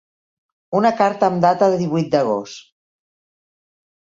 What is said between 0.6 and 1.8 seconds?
Una carta amb data